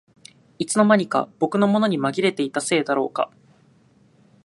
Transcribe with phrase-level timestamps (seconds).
[0.57, 3.29] いつの間にか僕のものにまぎれていたせいだろうか